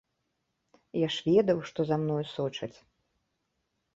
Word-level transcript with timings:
Я 0.99 1.09
ж 1.15 1.25
ведаў, 1.33 1.57
што 1.69 1.79
за 1.89 1.95
мною 2.03 2.17
сочаць. 2.37 2.73